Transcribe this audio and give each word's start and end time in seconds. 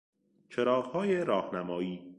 چراغهای 0.49 1.15
راهنمایی 1.23 2.09